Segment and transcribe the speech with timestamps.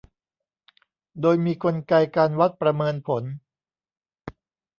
[1.21, 3.23] โดยมีกลไกการวัดประเมินผล